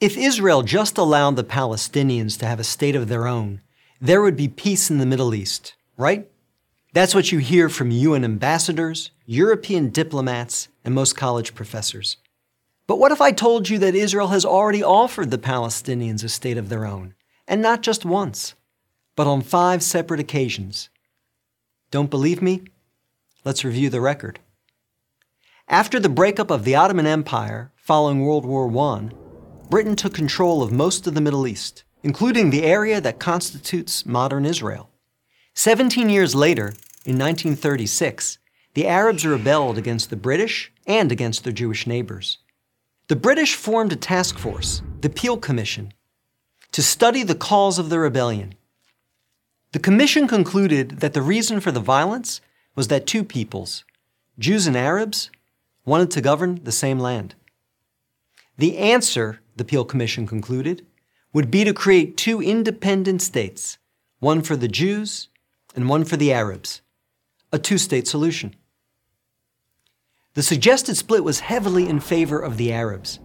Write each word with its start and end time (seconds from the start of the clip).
If 0.00 0.16
Israel 0.16 0.62
just 0.62 0.96
allowed 0.96 1.34
the 1.34 1.42
Palestinians 1.42 2.38
to 2.38 2.46
have 2.46 2.60
a 2.60 2.64
state 2.64 2.94
of 2.94 3.08
their 3.08 3.26
own, 3.26 3.62
there 4.00 4.22
would 4.22 4.36
be 4.36 4.46
peace 4.46 4.90
in 4.90 4.98
the 4.98 5.06
Middle 5.06 5.34
East, 5.34 5.74
right? 5.96 6.28
That's 6.92 7.16
what 7.16 7.32
you 7.32 7.38
hear 7.38 7.68
from 7.68 7.90
UN 7.90 8.24
ambassadors, 8.24 9.10
European 9.26 9.90
diplomats, 9.90 10.68
and 10.84 10.94
most 10.94 11.16
college 11.16 11.52
professors. 11.52 12.16
But 12.86 13.00
what 13.00 13.10
if 13.10 13.20
I 13.20 13.32
told 13.32 13.68
you 13.68 13.76
that 13.78 13.96
Israel 13.96 14.28
has 14.28 14.44
already 14.44 14.84
offered 14.84 15.32
the 15.32 15.36
Palestinians 15.36 16.22
a 16.22 16.28
state 16.28 16.58
of 16.58 16.68
their 16.68 16.86
own, 16.86 17.14
and 17.48 17.60
not 17.60 17.82
just 17.82 18.04
once, 18.04 18.54
but 19.16 19.26
on 19.26 19.42
five 19.42 19.82
separate 19.82 20.20
occasions? 20.20 20.90
Don't 21.90 22.08
believe 22.08 22.40
me? 22.40 22.62
Let's 23.44 23.64
review 23.64 23.90
the 23.90 24.00
record. 24.00 24.38
After 25.66 25.98
the 25.98 26.08
breakup 26.08 26.52
of 26.52 26.62
the 26.62 26.76
Ottoman 26.76 27.06
Empire 27.06 27.72
following 27.74 28.24
World 28.24 28.46
War 28.46 28.70
I, 28.94 29.08
Britain 29.70 29.96
took 29.96 30.14
control 30.14 30.62
of 30.62 30.72
most 30.72 31.06
of 31.06 31.14
the 31.14 31.20
Middle 31.20 31.46
East, 31.46 31.84
including 32.02 32.48
the 32.48 32.64
area 32.64 33.00
that 33.02 33.18
constitutes 33.18 34.06
modern 34.06 34.46
Israel. 34.46 34.88
Seventeen 35.54 36.08
years 36.08 36.34
later, 36.34 36.68
in 37.04 37.18
1936, 37.18 38.38
the 38.72 38.86
Arabs 38.86 39.26
rebelled 39.26 39.76
against 39.76 40.08
the 40.08 40.16
British 40.16 40.72
and 40.86 41.12
against 41.12 41.44
their 41.44 41.52
Jewish 41.52 41.86
neighbors. 41.86 42.38
The 43.08 43.16
British 43.16 43.56
formed 43.56 43.92
a 43.92 43.96
task 43.96 44.38
force, 44.38 44.82
the 45.02 45.10
Peel 45.10 45.36
Commission, 45.36 45.92
to 46.72 46.82
study 46.82 47.22
the 47.22 47.34
cause 47.34 47.78
of 47.78 47.90
the 47.90 47.98
rebellion. 47.98 48.54
The 49.72 49.78
commission 49.78 50.26
concluded 50.26 51.00
that 51.00 51.12
the 51.12 51.22
reason 51.22 51.60
for 51.60 51.72
the 51.72 51.80
violence 51.80 52.40
was 52.74 52.88
that 52.88 53.06
two 53.06 53.24
peoples, 53.24 53.84
Jews 54.38 54.66
and 54.66 54.76
Arabs, 54.76 55.30
wanted 55.84 56.10
to 56.12 56.22
govern 56.22 56.60
the 56.64 56.72
same 56.72 56.98
land. 56.98 57.34
The 58.56 58.78
answer 58.78 59.40
the 59.58 59.64
Peel 59.64 59.84
Commission 59.84 60.26
concluded, 60.26 60.86
would 61.32 61.50
be 61.50 61.64
to 61.64 61.74
create 61.74 62.16
two 62.16 62.40
independent 62.40 63.20
states, 63.20 63.78
one 64.20 64.42
for 64.42 64.56
the 64.56 64.68
Jews 64.68 65.28
and 65.76 65.88
one 65.88 66.04
for 66.04 66.16
the 66.16 66.32
Arabs, 66.32 66.80
a 67.52 67.58
two 67.58 67.78
state 67.78 68.08
solution. 68.08 68.54
The 70.34 70.42
suggested 70.42 70.96
split 70.96 71.24
was 71.24 71.40
heavily 71.40 71.88
in 71.88 72.00
favor 72.00 72.38
of 72.38 72.56
the 72.56 72.72
Arabs. 72.72 73.20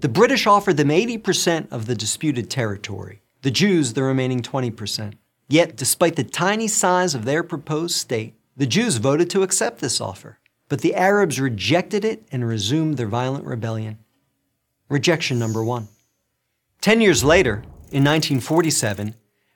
The 0.00 0.08
British 0.08 0.46
offered 0.46 0.76
them 0.76 0.88
80% 0.88 1.70
of 1.70 1.86
the 1.86 1.94
disputed 1.94 2.50
territory, 2.50 3.22
the 3.42 3.50
Jews 3.50 3.92
the 3.92 4.02
remaining 4.02 4.42
20%. 4.42 5.14
Yet, 5.48 5.76
despite 5.76 6.16
the 6.16 6.24
tiny 6.24 6.68
size 6.68 7.14
of 7.14 7.24
their 7.24 7.42
proposed 7.42 7.96
state, 7.96 8.34
the 8.56 8.66
Jews 8.66 8.96
voted 8.96 9.30
to 9.30 9.42
accept 9.42 9.80
this 9.80 10.00
offer. 10.00 10.38
But 10.68 10.80
the 10.80 10.94
Arabs 10.94 11.40
rejected 11.40 12.04
it 12.04 12.26
and 12.30 12.46
resumed 12.46 12.96
their 12.96 13.08
violent 13.08 13.44
rebellion. 13.44 13.98
Rejection 14.90 15.38
number 15.38 15.62
one. 15.62 15.86
Ten 16.80 17.00
years 17.00 17.22
later, 17.22 17.62
in 17.92 18.02
1947, 18.02 19.14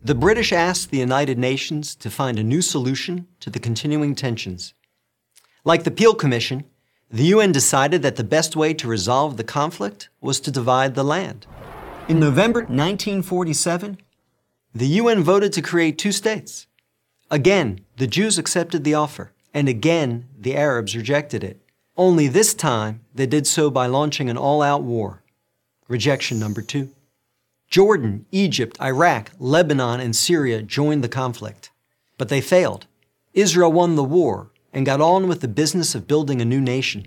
the 0.00 0.14
British 0.14 0.52
asked 0.52 0.92
the 0.92 0.98
United 0.98 1.36
Nations 1.36 1.96
to 1.96 2.10
find 2.10 2.38
a 2.38 2.44
new 2.44 2.62
solution 2.62 3.26
to 3.40 3.50
the 3.50 3.58
continuing 3.58 4.14
tensions. 4.14 4.72
Like 5.64 5.82
the 5.82 5.90
Peel 5.90 6.14
Commission, 6.14 6.64
the 7.10 7.24
UN 7.24 7.50
decided 7.50 8.02
that 8.02 8.14
the 8.14 8.22
best 8.22 8.54
way 8.54 8.72
to 8.74 8.86
resolve 8.86 9.36
the 9.36 9.42
conflict 9.42 10.10
was 10.20 10.38
to 10.38 10.52
divide 10.52 10.94
the 10.94 11.02
land. 11.02 11.44
In 12.08 12.20
November 12.20 12.60
1947, 12.60 13.98
the 14.72 14.86
UN 15.00 15.24
voted 15.24 15.52
to 15.54 15.60
create 15.60 15.98
two 15.98 16.12
states. 16.12 16.68
Again, 17.32 17.80
the 17.96 18.06
Jews 18.06 18.38
accepted 18.38 18.84
the 18.84 18.94
offer, 18.94 19.32
and 19.52 19.68
again, 19.68 20.28
the 20.38 20.56
Arabs 20.56 20.94
rejected 20.94 21.42
it. 21.42 21.65
Only 21.96 22.28
this 22.28 22.52
time, 22.52 23.00
they 23.14 23.26
did 23.26 23.46
so 23.46 23.70
by 23.70 23.86
launching 23.86 24.28
an 24.28 24.36
all 24.36 24.60
out 24.60 24.82
war. 24.82 25.22
Rejection 25.88 26.38
number 26.38 26.60
two. 26.60 26.90
Jordan, 27.68 28.26
Egypt, 28.30 28.76
Iraq, 28.80 29.30
Lebanon, 29.38 30.00
and 30.00 30.14
Syria 30.14 30.62
joined 30.62 31.02
the 31.02 31.08
conflict. 31.08 31.70
But 32.18 32.28
they 32.28 32.40
failed. 32.40 32.86
Israel 33.32 33.72
won 33.72 33.96
the 33.96 34.04
war 34.04 34.50
and 34.72 34.84
got 34.84 35.00
on 35.00 35.26
with 35.26 35.40
the 35.40 35.48
business 35.48 35.94
of 35.94 36.06
building 36.06 36.42
a 36.42 36.44
new 36.44 36.60
nation. 36.60 37.06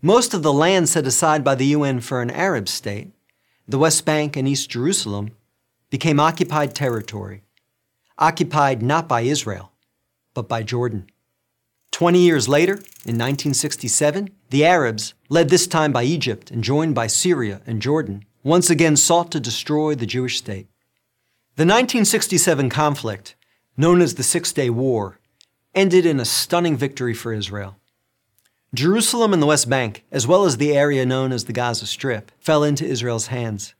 Most 0.00 0.32
of 0.32 0.44
the 0.44 0.52
land 0.52 0.88
set 0.88 1.06
aside 1.06 1.42
by 1.42 1.56
the 1.56 1.66
UN 1.66 2.00
for 2.00 2.22
an 2.22 2.30
Arab 2.30 2.68
state, 2.68 3.10
the 3.66 3.78
West 3.78 4.04
Bank 4.04 4.36
and 4.36 4.46
East 4.46 4.70
Jerusalem, 4.70 5.32
became 5.90 6.20
occupied 6.20 6.74
territory, 6.74 7.42
occupied 8.16 8.82
not 8.82 9.08
by 9.08 9.22
Israel, 9.22 9.72
but 10.34 10.48
by 10.48 10.62
Jordan. 10.62 11.10
Twenty 11.96 12.18
years 12.18 12.46
later, 12.46 12.74
in 13.06 13.16
1967, 13.16 14.28
the 14.50 14.66
Arabs, 14.66 15.14
led 15.30 15.48
this 15.48 15.66
time 15.66 15.92
by 15.92 16.02
Egypt 16.02 16.50
and 16.50 16.62
joined 16.62 16.94
by 16.94 17.06
Syria 17.06 17.62
and 17.66 17.80
Jordan, 17.80 18.26
once 18.42 18.68
again 18.68 18.96
sought 18.96 19.32
to 19.32 19.40
destroy 19.40 19.94
the 19.94 20.04
Jewish 20.04 20.36
state. 20.36 20.66
The 21.54 21.64
1967 21.64 22.68
conflict, 22.68 23.34
known 23.78 24.02
as 24.02 24.16
the 24.16 24.22
Six 24.22 24.52
Day 24.52 24.68
War, 24.68 25.20
ended 25.74 26.04
in 26.04 26.20
a 26.20 26.26
stunning 26.26 26.76
victory 26.76 27.14
for 27.14 27.32
Israel. 27.32 27.76
Jerusalem 28.74 29.32
and 29.32 29.40
the 29.40 29.46
West 29.46 29.70
Bank, 29.70 30.04
as 30.12 30.26
well 30.26 30.44
as 30.44 30.58
the 30.58 30.76
area 30.76 31.06
known 31.06 31.32
as 31.32 31.46
the 31.46 31.54
Gaza 31.54 31.86
Strip, 31.86 32.30
fell 32.38 32.62
into 32.62 32.84
Israel's 32.84 33.28
hands. 33.28 33.74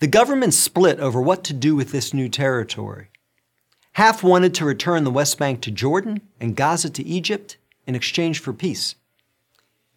The 0.00 0.08
government 0.08 0.52
split 0.52 1.00
over 1.00 1.22
what 1.22 1.42
to 1.44 1.54
do 1.54 1.74
with 1.74 1.90
this 1.90 2.12
new 2.12 2.28
territory. 2.28 3.08
Half 3.94 4.24
wanted 4.24 4.54
to 4.54 4.64
return 4.64 5.04
the 5.04 5.10
West 5.10 5.38
Bank 5.38 5.60
to 5.62 5.70
Jordan 5.70 6.20
and 6.40 6.56
Gaza 6.56 6.90
to 6.90 7.04
Egypt 7.04 7.56
in 7.86 7.94
exchange 7.94 8.40
for 8.40 8.52
peace. 8.52 8.96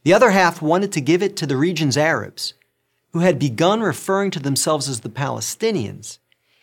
The 0.03 0.13
other 0.13 0.29
half 0.29 0.61
wanted 0.61 0.91
to 0.93 1.01
give 1.01 1.23
it 1.23 1.35
to 1.37 1.47
the 1.47 1.57
region's 1.57 1.97
Arabs, 1.97 2.53
who 3.11 3.19
had 3.19 3.39
begun 3.39 3.81
referring 3.81 4.29
to 4.31 4.39
themselves 4.39 4.87
as 4.87 4.99
the 4.99 5.09
Palestinians, 5.09 6.19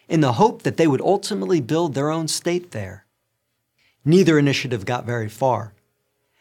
in 0.09 0.21
the 0.21 0.35
hope 0.35 0.63
that 0.63 0.77
they 0.77 0.87
would 0.87 1.01
ultimately 1.01 1.61
build 1.61 1.95
their 1.95 2.09
own 2.09 2.29
state 2.29 2.71
there. 2.71 3.05
Neither 4.05 4.39
initiative 4.39 4.87
got 4.87 5.05
very 5.05 5.29
far. 5.29 5.73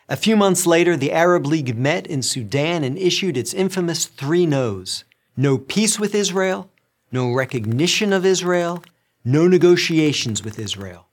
A 0.08 0.16
few 0.16 0.36
months 0.36 0.68
later, 0.68 0.96
the 0.96 1.12
Arab 1.12 1.48
League 1.48 1.76
met 1.76 2.06
in 2.06 2.22
Sudan 2.22 2.84
and 2.84 3.00
issued 3.00 3.36
its 3.36 3.54
infamous 3.54 4.06
three 4.06 4.46
no's 4.46 5.06
no 5.36 5.58
peace 5.58 6.00
with 6.00 6.14
Israel, 6.14 6.70
no 7.12 7.34
recognition 7.34 8.14
of 8.14 8.24
Israel, 8.24 8.84
no 9.24 9.48
negotiations 9.48 10.44
with 10.44 10.60
Israel. 10.60 11.08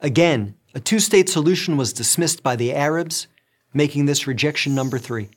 Again, 0.00 0.54
a 0.74 0.80
two 0.80 1.00
state 1.00 1.28
solution 1.28 1.76
was 1.76 1.92
dismissed 1.92 2.42
by 2.42 2.56
the 2.56 2.72
Arabs, 2.72 3.26
making 3.72 4.06
this 4.06 4.26
rejection 4.26 4.74
number 4.74 4.98
three. 4.98 5.30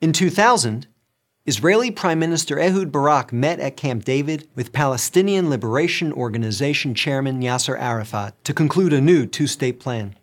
In 0.00 0.12
2000, 0.12 0.86
Israeli 1.44 1.90
Prime 1.90 2.18
Minister 2.18 2.58
Ehud 2.58 2.92
Barak 2.92 3.32
met 3.32 3.60
at 3.60 3.76
Camp 3.76 4.04
David 4.04 4.48
with 4.54 4.72
Palestinian 4.72 5.50
Liberation 5.50 6.12
Organization 6.12 6.94
Chairman 6.94 7.40
Yasser 7.40 7.78
Arafat 7.78 8.44
to 8.44 8.54
conclude 8.54 8.92
a 8.92 9.00
new 9.00 9.26
two 9.26 9.46
state 9.46 9.80
plan. 9.80 10.16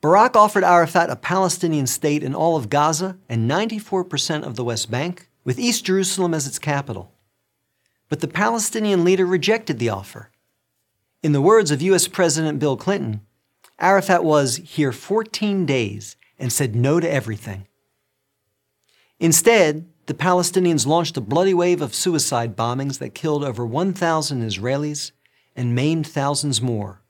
Barak 0.00 0.34
offered 0.34 0.64
Arafat 0.64 1.10
a 1.10 1.16
Palestinian 1.16 1.86
state 1.86 2.24
in 2.24 2.34
all 2.34 2.56
of 2.56 2.68
Gaza 2.68 3.18
and 3.28 3.48
94% 3.48 4.42
of 4.42 4.56
the 4.56 4.64
West 4.64 4.90
Bank, 4.90 5.28
with 5.44 5.60
East 5.60 5.84
Jerusalem 5.84 6.34
as 6.34 6.46
its 6.46 6.58
capital. 6.58 7.12
But 8.12 8.20
the 8.20 8.28
Palestinian 8.28 9.04
leader 9.04 9.24
rejected 9.24 9.78
the 9.78 9.88
offer. 9.88 10.28
In 11.22 11.32
the 11.32 11.40
words 11.40 11.70
of 11.70 11.80
U.S. 11.80 12.08
President 12.08 12.58
Bill 12.58 12.76
Clinton, 12.76 13.22
Arafat 13.78 14.22
was 14.22 14.58
here 14.58 14.92
14 14.92 15.64
days 15.64 16.16
and 16.38 16.52
said 16.52 16.76
no 16.76 17.00
to 17.00 17.10
everything. 17.10 17.66
Instead, 19.18 19.88
the 20.04 20.12
Palestinians 20.12 20.86
launched 20.86 21.16
a 21.16 21.22
bloody 21.22 21.54
wave 21.54 21.80
of 21.80 21.94
suicide 21.94 22.54
bombings 22.54 22.98
that 22.98 23.14
killed 23.14 23.44
over 23.44 23.64
1,000 23.64 24.42
Israelis 24.42 25.12
and 25.56 25.74
maimed 25.74 26.06
thousands 26.06 26.60
more 26.60 27.00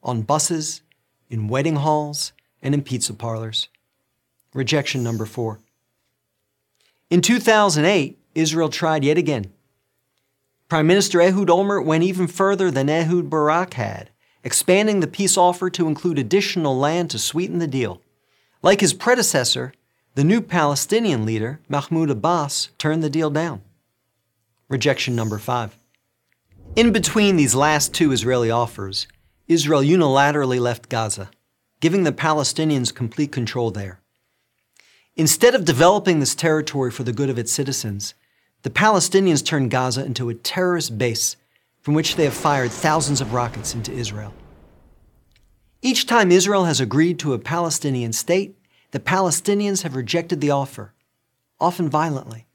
on 0.00 0.22
buses, 0.22 0.82
in 1.28 1.48
wedding 1.48 1.74
halls, 1.74 2.32
and 2.62 2.72
in 2.72 2.82
pizza 2.82 3.14
parlors. 3.14 3.68
Rejection 4.54 5.02
number 5.02 5.26
four. 5.26 5.58
In 7.10 7.20
2008, 7.20 8.16
Israel 8.36 8.68
tried 8.68 9.02
yet 9.02 9.18
again 9.18 9.52
Prime 10.72 10.86
Minister 10.86 11.20
Ehud 11.20 11.50
Olmert 11.50 11.84
went 11.84 12.02
even 12.02 12.26
further 12.26 12.70
than 12.70 12.88
Ehud 12.88 13.28
Barak 13.28 13.74
had, 13.74 14.08
expanding 14.42 15.00
the 15.00 15.06
peace 15.06 15.36
offer 15.36 15.68
to 15.68 15.86
include 15.86 16.18
additional 16.18 16.78
land 16.78 17.10
to 17.10 17.18
sweeten 17.18 17.58
the 17.58 17.66
deal. 17.66 18.00
Like 18.62 18.80
his 18.80 18.94
predecessor, 18.94 19.74
the 20.14 20.24
new 20.24 20.40
Palestinian 20.40 21.26
leader, 21.26 21.60
Mahmoud 21.68 22.08
Abbas, 22.08 22.70
turned 22.78 23.02
the 23.02 23.10
deal 23.10 23.28
down. 23.28 23.60
Rejection 24.70 25.14
number 25.14 25.36
five. 25.36 25.76
In 26.74 26.90
between 26.90 27.36
these 27.36 27.54
last 27.54 27.92
two 27.92 28.10
Israeli 28.10 28.50
offers, 28.50 29.06
Israel 29.48 29.82
unilaterally 29.82 30.58
left 30.58 30.88
Gaza, 30.88 31.30
giving 31.80 32.04
the 32.04 32.12
Palestinians 32.12 32.94
complete 32.94 33.30
control 33.30 33.70
there. 33.70 34.00
Instead 35.16 35.54
of 35.54 35.66
developing 35.66 36.20
this 36.20 36.34
territory 36.34 36.90
for 36.90 37.02
the 37.02 37.12
good 37.12 37.28
of 37.28 37.38
its 37.38 37.52
citizens, 37.52 38.14
the 38.62 38.70
Palestinians 38.70 39.44
turned 39.44 39.70
Gaza 39.70 40.04
into 40.04 40.28
a 40.28 40.34
terrorist 40.34 40.96
base 40.96 41.36
from 41.80 41.94
which 41.94 42.14
they 42.14 42.24
have 42.24 42.34
fired 42.34 42.70
thousands 42.70 43.20
of 43.20 43.32
rockets 43.32 43.74
into 43.74 43.92
Israel. 43.92 44.32
Each 45.82 46.06
time 46.06 46.30
Israel 46.30 46.64
has 46.66 46.80
agreed 46.80 47.18
to 47.18 47.32
a 47.32 47.40
Palestinian 47.40 48.12
state, 48.12 48.56
the 48.92 49.00
Palestinians 49.00 49.82
have 49.82 49.96
rejected 49.96 50.40
the 50.40 50.52
offer, 50.52 50.92
often 51.60 51.88
violently. 51.88 52.46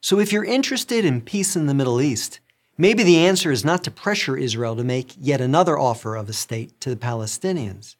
So 0.00 0.18
if 0.18 0.32
you're 0.32 0.44
interested 0.44 1.04
in 1.04 1.20
peace 1.20 1.54
in 1.54 1.66
the 1.66 1.74
Middle 1.74 2.00
East, 2.00 2.40
maybe 2.76 3.04
the 3.04 3.18
answer 3.18 3.52
is 3.52 3.64
not 3.64 3.84
to 3.84 3.90
pressure 3.92 4.36
Israel 4.36 4.74
to 4.74 4.82
make 4.82 5.14
yet 5.16 5.40
another 5.40 5.78
offer 5.78 6.16
of 6.16 6.28
a 6.28 6.32
state 6.32 6.80
to 6.80 6.90
the 6.90 6.96
Palestinians. 6.96 7.94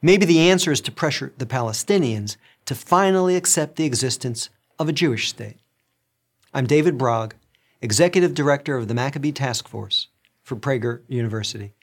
Maybe 0.00 0.24
the 0.24 0.48
answer 0.48 0.72
is 0.72 0.80
to 0.82 0.92
pressure 0.92 1.34
the 1.36 1.44
Palestinians 1.44 2.38
to 2.64 2.74
finally 2.74 3.36
accept 3.36 3.76
the 3.76 3.84
existence 3.84 4.48
of 4.78 4.88
a 4.88 4.92
Jewish 4.92 5.28
state. 5.28 5.58
I'm 6.54 6.66
David 6.66 6.96
Brog, 6.96 7.34
Executive 7.82 8.32
Director 8.32 8.78
of 8.78 8.88
the 8.88 8.94
Maccabee 8.94 9.32
Task 9.32 9.68
Force 9.68 10.08
for 10.42 10.56
Prager 10.56 11.02
University. 11.06 11.74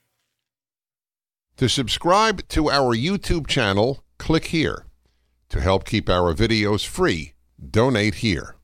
To 1.57 1.69
subscribe 1.69 2.47
to 2.47 2.71
our 2.71 2.95
YouTube 2.95 3.45
channel, 3.45 4.03
click 4.17 4.45
here. 4.45 4.88
To 5.50 5.62
help 5.62 5.85
keep 5.85 6.09
our 6.09 6.33
videos 6.33 6.83
free, 6.83 7.33
donate 7.69 8.15
here. 8.15 8.56